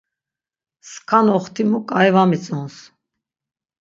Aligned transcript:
Skan 0.91 1.27
oxtimu 1.37 1.79
ǩai 1.89 2.09
var 2.15 2.27
mitzons. 2.29 2.75